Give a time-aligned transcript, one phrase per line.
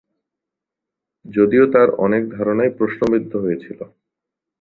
[1.25, 3.79] যদিও তার অনেক ধারণায় প্রশ্নবিদ্ধ হয়েছিল।